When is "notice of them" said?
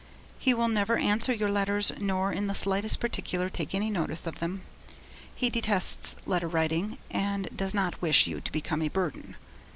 3.91-4.63